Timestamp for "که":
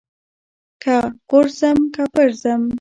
0.81-0.95, 1.93-2.03